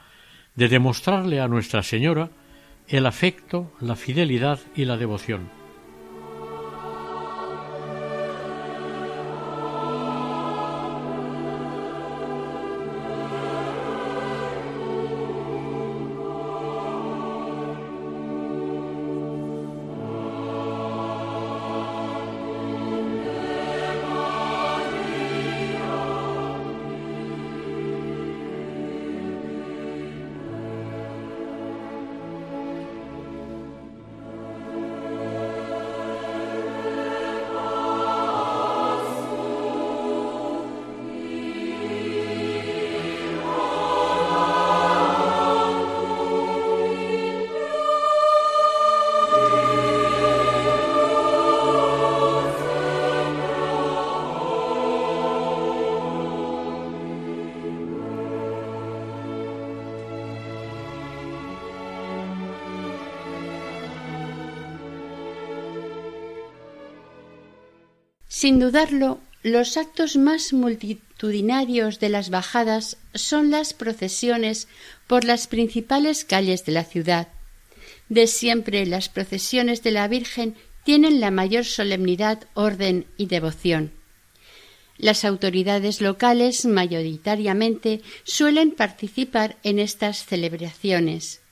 [0.54, 2.30] de demostrarle a Nuestra Señora
[2.86, 5.61] el afecto, la fidelidad y la devoción.
[68.42, 74.66] Sin dudarlo, los actos más multitudinarios de las bajadas son las procesiones
[75.06, 77.28] por las principales calles de la ciudad.
[78.08, 83.92] De siempre las procesiones de la Virgen tienen la mayor solemnidad, orden y devoción.
[84.98, 91.42] Las autoridades locales mayoritariamente suelen participar en estas celebraciones.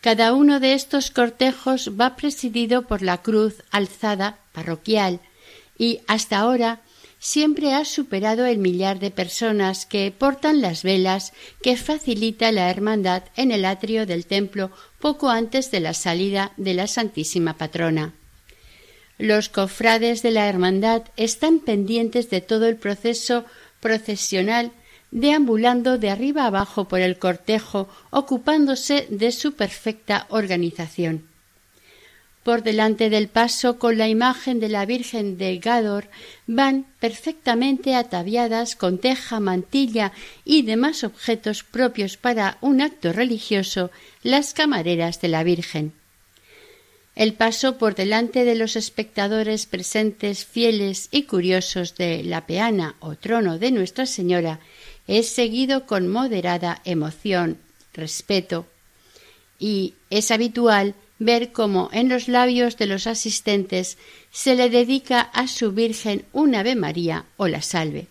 [0.00, 5.18] Cada uno de estos cortejos va presidido por la cruz alzada parroquial,
[5.78, 6.80] y hasta ahora
[7.18, 13.24] siempre ha superado el millar de personas que portan las velas que facilita la hermandad
[13.36, 14.70] en el atrio del templo
[15.00, 18.12] poco antes de la salida de la Santísima Patrona.
[19.18, 23.44] Los cofrades de la Hermandad están pendientes de todo el proceso
[23.80, 24.72] procesional,
[25.10, 31.24] deambulando de arriba abajo por el cortejo, ocupándose de su perfecta organización.
[32.46, 36.06] Por delante del paso con la imagen de la Virgen de Gádor
[36.46, 40.12] van perfectamente ataviadas con teja, mantilla
[40.44, 43.90] y demás objetos propios para un acto religioso
[44.22, 45.92] las camareras de la Virgen.
[47.16, 53.16] El paso por delante de los espectadores presentes fieles y curiosos de la peana o
[53.16, 54.60] trono de Nuestra Señora
[55.08, 57.58] es seguido con moderada emoción,
[57.92, 58.66] respeto,
[59.58, 63.98] y es habitual ver cómo en los labios de los asistentes
[64.30, 68.08] se le dedica a su Virgen un Ave María o la Salve.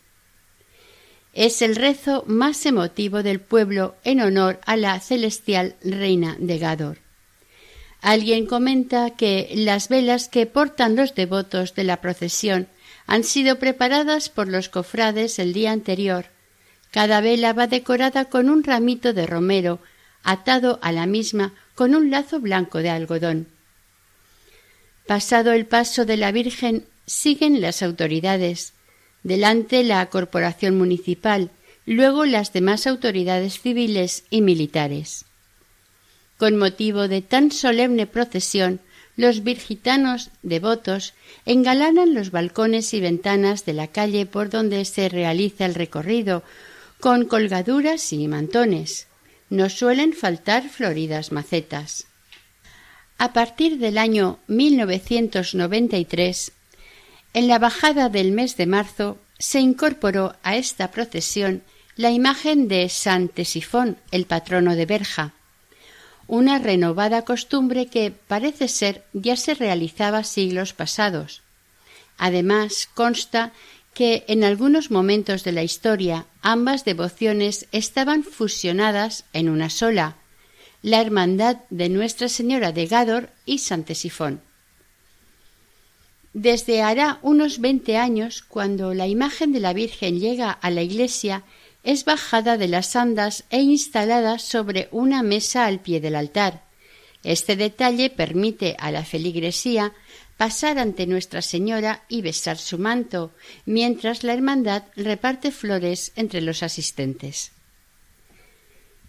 [1.33, 6.99] Es el rezo más emotivo del pueblo en honor a la celestial reina de Gador.
[8.01, 12.67] Alguien comenta que las velas que portan los devotos de la procesión
[13.07, 16.27] han sido preparadas por los cofrades el día anterior.
[16.91, 19.79] Cada vela va decorada con un ramito de romero
[20.25, 23.47] atado a la misma con un lazo blanco de algodón.
[25.07, 28.73] Pasado el paso de la Virgen, siguen las autoridades,
[29.23, 31.51] delante la corporación municipal,
[31.85, 35.25] luego las demás autoridades civiles y militares.
[36.37, 38.79] Con motivo de tan solemne procesión,
[39.15, 41.13] los virgitanos devotos
[41.45, 46.43] engalanan los balcones y ventanas de la calle por donde se realiza el recorrido,
[46.99, 49.07] con colgaduras y mantones
[49.49, 52.07] no suelen faltar floridas macetas.
[53.17, 56.51] A partir del año 1993,
[57.33, 61.63] en la bajada del mes de marzo se incorporó a esta procesión
[61.95, 65.33] la imagen de San Tesifón, el patrono de Berja,
[66.27, 71.41] una renovada costumbre que parece ser ya se realizaba siglos pasados.
[72.17, 73.53] Además, consta
[73.95, 80.17] que en algunos momentos de la historia ambas devociones estaban fusionadas en una sola,
[80.83, 84.41] la Hermandad de Nuestra Señora de Gádor y Santesifón.
[86.33, 91.43] Desde hará unos veinte años, cuando la imagen de la Virgen llega a la iglesia,
[91.83, 96.65] es bajada de las andas e instalada sobre una mesa al pie del altar.
[97.23, 99.93] Este detalle permite a la feligresía
[100.37, 103.31] pasar ante Nuestra Señora y besar su manto,
[103.65, 107.51] mientras la hermandad reparte flores entre los asistentes.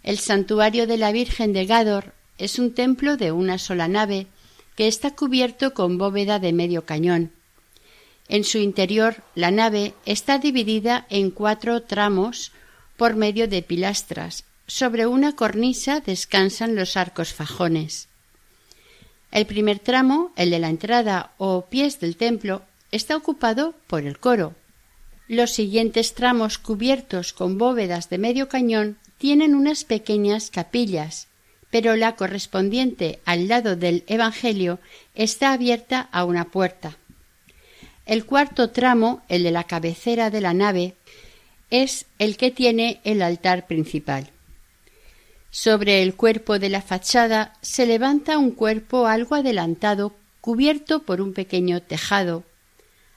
[0.03, 4.29] El santuario de la Virgen de Gádor es un templo de una sola nave
[4.77, 7.33] que está cubierto con bóveda de medio cañón.
[8.29, 12.53] En su interior la nave está dividida en cuatro tramos
[12.97, 14.45] por medio de pilastras.
[14.67, 18.09] Sobre una cornisa descansan los arcos fajones.
[19.37, 24.19] El primer tramo, el de la entrada o pies del templo, está ocupado por el
[24.19, 24.55] coro.
[25.29, 31.29] Los siguientes tramos cubiertos con bóvedas de medio cañón tienen unas pequeñas capillas,
[31.71, 34.79] pero la correspondiente al lado del Evangelio
[35.15, 36.97] está abierta a una puerta.
[38.07, 40.95] El cuarto tramo, el de la cabecera de la nave,
[41.69, 44.31] es el que tiene el altar principal.
[45.59, 51.33] Sobre el cuerpo de la fachada se levanta un cuerpo algo adelantado cubierto por un
[51.33, 52.45] pequeño tejado.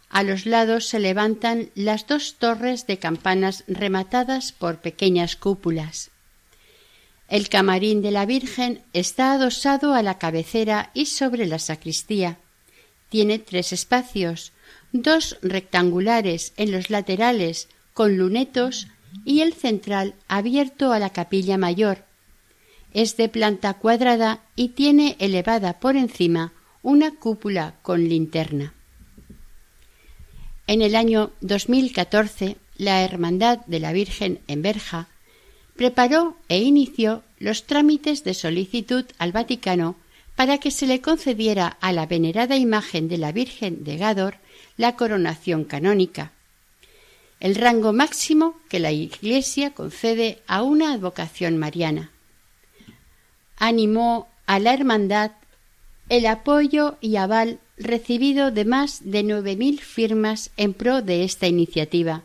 [0.07, 6.11] A los lados se levantan las dos torres de campanas rematadas por pequeñas cúpulas.
[7.27, 12.37] El camarín de la Virgen está adosado a la cabecera y sobre la sacristía.
[13.09, 14.53] Tiene tres espacios,
[14.93, 18.87] dos rectangulares en los laterales con lunetos
[19.25, 22.07] y el central abierto a la capilla mayor,
[22.93, 28.73] es de planta cuadrada y tiene elevada por encima una cúpula con linterna.
[30.67, 35.07] En el año 2014, la Hermandad de la Virgen en Berja
[35.75, 39.95] preparó e inició los trámites de solicitud al Vaticano
[40.35, 44.37] para que se le concediera a la venerada imagen de la Virgen de Gádor
[44.77, 46.31] la coronación canónica,
[47.39, 52.11] el rango máximo que la Iglesia concede a una advocación mariana
[53.59, 55.31] animó a la hermandad
[56.09, 61.47] el apoyo y aval recibido de más de nueve mil firmas en pro de esta
[61.47, 62.23] iniciativa,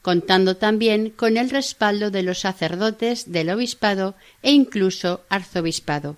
[0.00, 6.16] contando también con el respaldo de los sacerdotes del obispado e incluso arzobispado.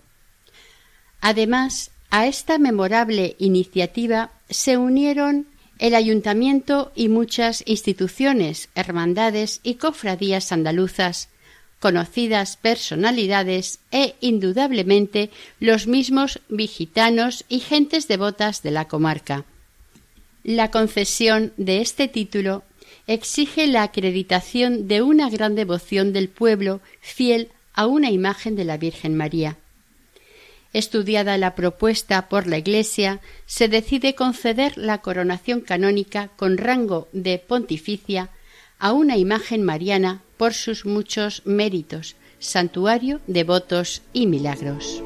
[1.20, 5.47] Además, a esta memorable iniciativa se unieron
[5.78, 11.28] el ayuntamiento y muchas instituciones, hermandades y cofradías andaluzas,
[11.83, 19.45] conocidas personalidades e indudablemente los mismos vigitanos y gentes devotas de la comarca.
[20.45, 22.62] La concesión de este título
[23.09, 28.76] exige la acreditación de una gran devoción del pueblo fiel a una imagen de la
[28.76, 29.57] Virgen María.
[30.72, 37.41] Estudiada la propuesta por la Iglesia, se decide conceder la coronación canónica con rango de
[37.41, 38.30] pontificia
[38.83, 45.05] a una imagen mariana por sus muchos méritos, santuario, devotos y milagros.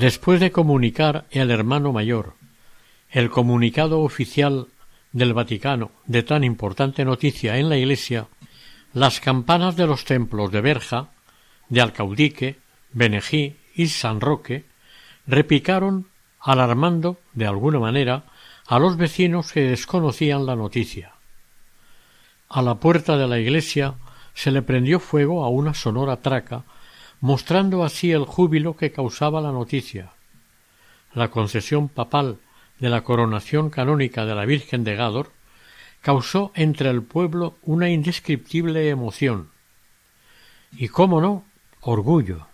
[0.00, 2.32] Después de comunicar el hermano mayor
[3.10, 4.68] el comunicado oficial
[5.12, 8.26] del Vaticano de tan importante noticia en la Iglesia,
[8.94, 11.10] las campanas de los templos de Berja,
[11.68, 12.56] de Alcaudique,
[12.92, 14.64] Benejí y San Roque
[15.26, 16.06] repicaron
[16.40, 18.24] alarmando de alguna manera
[18.66, 21.12] a los vecinos que desconocían la noticia.
[22.48, 23.96] A la puerta de la iglesia
[24.32, 26.64] se le prendió fuego a una sonora traca
[27.20, 30.12] mostrando así el júbilo que causaba la noticia.
[31.12, 32.38] La concesión papal
[32.78, 35.30] de la coronación canónica de la Virgen de Gádor
[36.00, 39.50] causó entre el pueblo una indescriptible emoción
[40.72, 41.44] y, cómo no,
[41.80, 42.46] orgullo.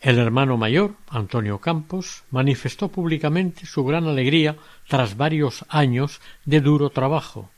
[0.00, 4.56] El hermano mayor, Antonio Campos, manifestó públicamente su gran alegría
[4.88, 7.50] tras varios años de duro trabajo.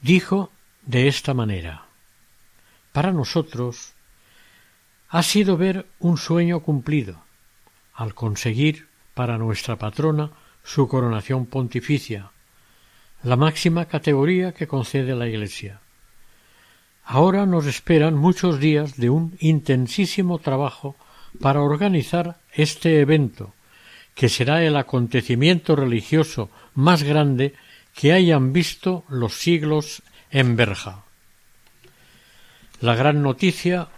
[0.00, 0.52] Dijo
[0.82, 1.86] de esta manera
[2.92, 3.94] Para nosotros
[5.08, 7.22] ha sido ver un sueño cumplido,
[7.94, 10.30] al conseguir para nuestra patrona
[10.62, 12.30] su coronación pontificia,
[13.22, 15.80] la máxima categoría que concede la Iglesia.
[17.04, 20.94] Ahora nos esperan muchos días de un intensísimo trabajo
[21.40, 23.54] para organizar este evento,
[24.14, 27.54] que será el acontecimiento religioso más grande
[27.94, 31.04] que hayan visto los siglos en Berja.
[32.80, 33.88] La gran noticia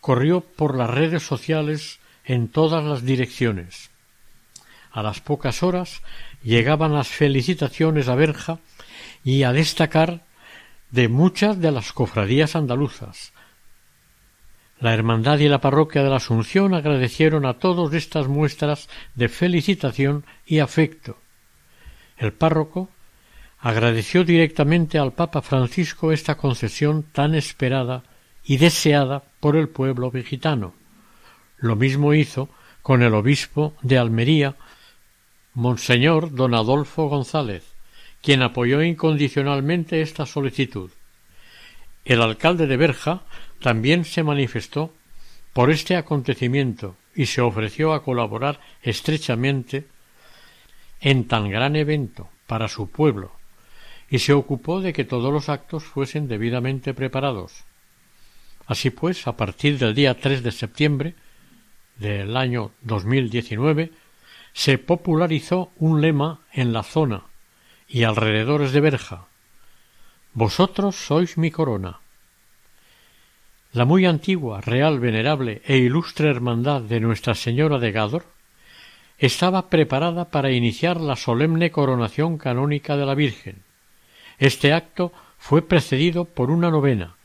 [0.00, 3.90] corrió por las redes sociales en todas las direcciones.
[4.92, 6.02] A las pocas horas
[6.42, 8.58] llegaban las felicitaciones a Berja
[9.24, 10.24] y a destacar
[10.90, 13.32] de muchas de las cofradías andaluzas.
[14.80, 20.24] La Hermandad y la Parroquia de la Asunción agradecieron a todos estas muestras de felicitación
[20.46, 21.18] y afecto.
[22.16, 22.88] El párroco
[23.58, 28.02] agradeció directamente al Papa Francisco esta concesión tan esperada
[28.42, 30.74] y deseada por el pueblo vigitano.
[31.58, 32.48] Lo mismo hizo
[32.82, 34.56] con el obispo de Almería,
[35.54, 37.64] Monseñor don Adolfo González,
[38.22, 40.90] quien apoyó incondicionalmente esta solicitud.
[42.04, 43.22] El alcalde de Berja
[43.60, 44.92] también se manifestó
[45.52, 49.86] por este acontecimiento y se ofreció a colaborar estrechamente
[51.00, 53.32] en tan gran evento para su pueblo,
[54.08, 57.64] y se ocupó de que todos los actos fuesen debidamente preparados.
[58.70, 61.14] Así pues, a partir del día 3 de septiembre
[61.96, 63.90] del año 2019,
[64.52, 67.24] se popularizó un lema en la zona
[67.88, 69.26] y alrededores de Berja.
[70.34, 71.98] Vosotros sois mi corona.
[73.72, 78.24] La muy antigua, real, venerable e ilustre hermandad de Nuestra Señora de Gádor
[79.18, 83.64] estaba preparada para iniciar la solemne coronación canónica de la Virgen.
[84.38, 87.16] Este acto fue precedido por una novena,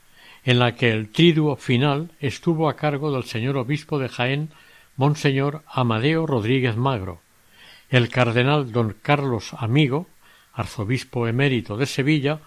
[0.46, 4.50] en la que el triduo final estuvo a cargo del señor obispo de Jaén,
[4.96, 7.20] Monseñor Amadeo Rodríguez Magro,
[7.90, 10.06] el cardenal don Carlos Amigo,
[10.52, 12.38] arzobispo emérito de Sevilla,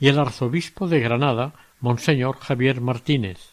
[0.00, 3.50] y el arzobispo de Granada, Monseñor Javier Martínez.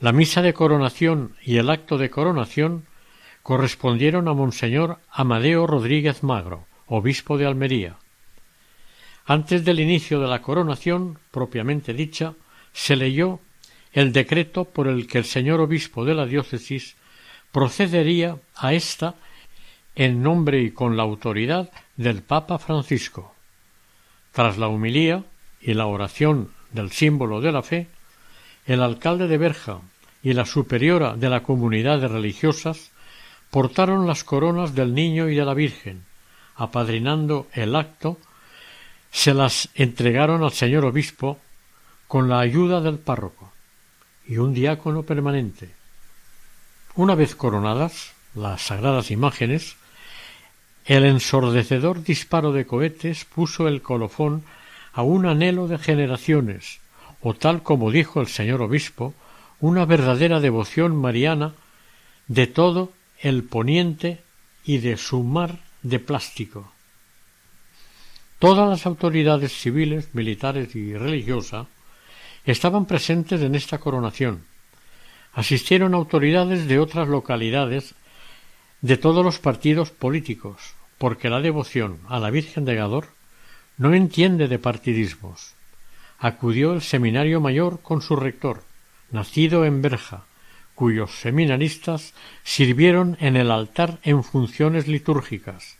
[0.00, 2.84] La misa de coronación y el acto de coronación
[3.44, 7.94] correspondieron a Monseñor Amadeo Rodríguez Magro, obispo de Almería.
[9.24, 12.34] Antes del inicio de la coronación, propiamente dicha,
[12.72, 13.40] se leyó
[13.92, 16.96] el decreto por el que el señor obispo de la diócesis
[17.52, 19.14] procedería a ésta
[19.94, 23.34] en nombre y con la autoridad del Papa Francisco.
[24.32, 25.24] Tras la humilía
[25.60, 27.88] y la oración del símbolo de la fe,
[28.66, 29.80] el alcalde de Berja
[30.22, 32.90] y la superiora de la comunidad de religiosas
[33.50, 36.04] portaron las coronas del niño y de la Virgen,
[36.56, 38.18] apadrinando el acto,
[39.10, 41.38] se las entregaron al señor obispo
[42.12, 43.54] con la ayuda del párroco
[44.28, 45.70] y un diácono permanente.
[46.94, 49.76] Una vez coronadas las sagradas imágenes,
[50.84, 54.44] el ensordecedor disparo de cohetes puso el colofón
[54.92, 56.80] a un anhelo de generaciones,
[57.22, 59.14] o tal como dijo el señor obispo,
[59.58, 61.54] una verdadera devoción mariana
[62.28, 64.20] de todo el poniente
[64.66, 66.74] y de su mar de plástico.
[68.38, 71.68] Todas las autoridades civiles, militares y religiosas
[72.44, 74.44] estaban presentes en esta coronación.
[75.32, 77.94] Asistieron autoridades de otras localidades
[78.80, 83.08] de todos los partidos políticos, porque la devoción a la Virgen de Gador
[83.78, 85.54] no entiende de partidismos.
[86.18, 88.62] Acudió el seminario mayor con su rector,
[89.10, 90.24] nacido en Berja,
[90.74, 95.76] cuyos seminaristas sirvieron en el altar en funciones litúrgicas.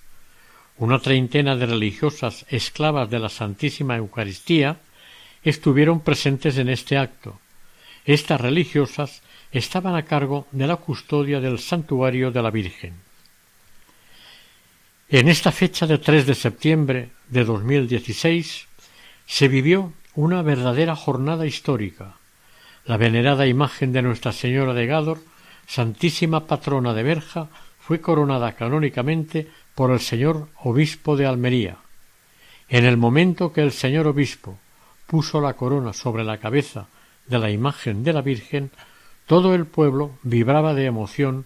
[0.78, 4.78] Una treintena de religiosas esclavas de la Santísima Eucaristía
[5.42, 7.38] estuvieron presentes en este acto.
[8.04, 9.22] Estas religiosas
[9.52, 12.94] estaban a cargo de la custodia del santuario de la Virgen.
[15.08, 18.66] En esta fecha de 3 de septiembre de 2016
[19.26, 22.16] se vivió una verdadera jornada histórica.
[22.86, 25.20] La venerada imagen de Nuestra Señora de Gádor,
[25.66, 31.76] Santísima Patrona de Berja, fue coronada canónicamente por el señor obispo de Almería.
[32.68, 34.58] En el momento que el señor obispo
[35.12, 36.86] puso la corona sobre la cabeza
[37.26, 38.70] de la imagen de la Virgen,
[39.26, 41.44] todo el pueblo vibraba de emoción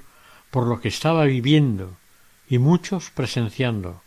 [0.52, 1.96] por lo que estaba viviendo
[2.48, 4.02] y muchos presenciando,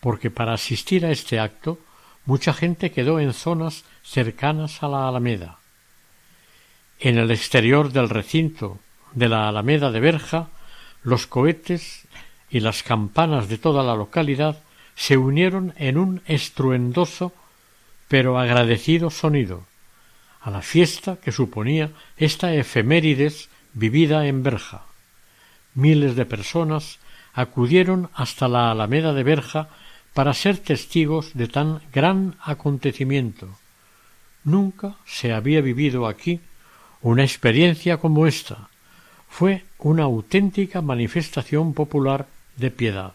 [0.00, 1.78] porque para asistir a este acto
[2.24, 5.60] mucha gente quedó en zonas cercanas a la Alameda.
[6.98, 8.80] En el exterior del recinto
[9.12, 10.48] de la Alameda de Berja,
[11.04, 12.08] los cohetes
[12.50, 14.58] y las campanas de toda la localidad
[14.96, 17.32] se unieron en un estruendoso
[18.08, 19.64] pero agradecido sonido
[20.40, 24.82] a la fiesta que suponía esta efemérides vivida en Berja.
[25.74, 26.98] Miles de personas
[27.34, 29.68] acudieron hasta la Alameda de Berja
[30.14, 33.48] para ser testigos de tan gran acontecimiento.
[34.42, 36.40] Nunca se había vivido aquí
[37.02, 38.68] una experiencia como esta.
[39.28, 43.12] Fue una auténtica manifestación popular de piedad.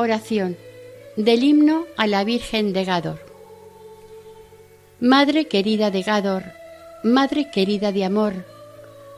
[0.00, 0.56] Oración
[1.16, 3.18] del himno a la Virgen de Gador.
[5.00, 6.44] Madre querida de Gador,
[7.02, 8.46] Madre querida de amor,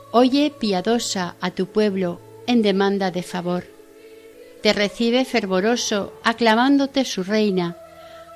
[0.09, 3.65] oye piadosa a tu pueblo en demanda de favor.
[4.63, 7.77] Te recibe fervoroso, aclamándote su reina,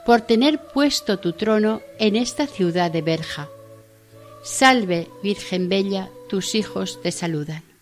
[0.05, 3.49] por tener puesto tu trono en esta ciudad de Berja.
[4.43, 7.74] Salve, Virgen Bella, tus hijos te saludan.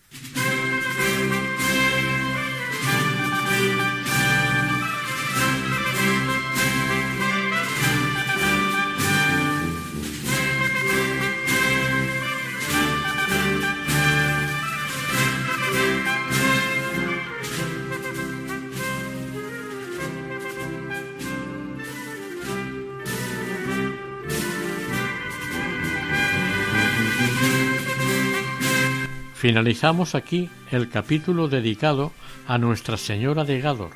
[29.44, 32.12] Finalizamos aquí el capítulo dedicado
[32.48, 33.90] a Nuestra Señora de Gádor,